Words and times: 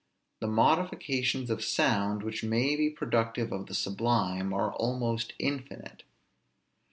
The 0.39 0.47
modifications 0.47 1.51
of 1.51 1.63
sound, 1.63 2.23
which 2.23 2.43
may 2.43 2.75
be 2.75 2.89
productive 2.89 3.51
of 3.51 3.67
the 3.67 3.75
sublime, 3.75 4.51
are 4.51 4.73
almost 4.73 5.33
infinite. 5.37 6.01